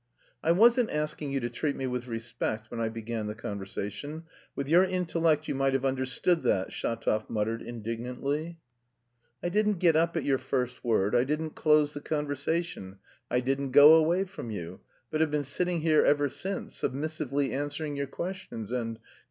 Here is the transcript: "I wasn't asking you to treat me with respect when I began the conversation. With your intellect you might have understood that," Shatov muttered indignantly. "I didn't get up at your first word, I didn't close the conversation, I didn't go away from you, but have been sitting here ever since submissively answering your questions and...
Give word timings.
"I 0.41 0.51
wasn't 0.51 0.89
asking 0.89 1.31
you 1.31 1.39
to 1.41 1.49
treat 1.51 1.75
me 1.75 1.85
with 1.85 2.07
respect 2.07 2.71
when 2.71 2.79
I 2.79 2.89
began 2.89 3.27
the 3.27 3.35
conversation. 3.35 4.23
With 4.55 4.67
your 4.67 4.83
intellect 4.83 5.47
you 5.47 5.53
might 5.53 5.73
have 5.73 5.85
understood 5.85 6.41
that," 6.41 6.71
Shatov 6.71 7.29
muttered 7.29 7.61
indignantly. 7.61 8.57
"I 9.43 9.49
didn't 9.49 9.77
get 9.77 9.95
up 9.95 10.17
at 10.17 10.23
your 10.23 10.39
first 10.39 10.83
word, 10.83 11.13
I 11.13 11.23
didn't 11.23 11.51
close 11.53 11.93
the 11.93 12.01
conversation, 12.01 12.97
I 13.29 13.41
didn't 13.41 13.73
go 13.73 13.93
away 13.93 14.23
from 14.23 14.49
you, 14.49 14.79
but 15.11 15.21
have 15.21 15.29
been 15.29 15.43
sitting 15.43 15.81
here 15.81 16.03
ever 16.03 16.29
since 16.29 16.75
submissively 16.75 17.53
answering 17.53 17.95
your 17.95 18.07
questions 18.07 18.71
and... 18.71 18.97